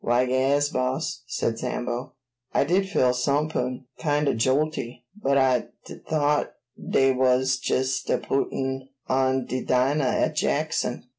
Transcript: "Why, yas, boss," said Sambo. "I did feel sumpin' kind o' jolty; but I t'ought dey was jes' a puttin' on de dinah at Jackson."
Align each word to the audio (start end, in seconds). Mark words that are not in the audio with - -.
"Why, 0.03 0.23
yas, 0.23 0.69
boss," 0.69 1.21
said 1.27 1.59
Sambo. 1.59 2.13
"I 2.53 2.63
did 2.63 2.89
feel 2.89 3.13
sumpin' 3.13 3.85
kind 3.99 4.27
o' 4.27 4.33
jolty; 4.33 5.05
but 5.15 5.37
I 5.37 5.65
t'ought 5.85 6.53
dey 6.89 7.11
was 7.13 7.59
jes' 7.63 8.09
a 8.09 8.17
puttin' 8.17 8.87
on 9.07 9.45
de 9.45 9.63
dinah 9.63 10.03
at 10.03 10.33
Jackson." 10.35 11.03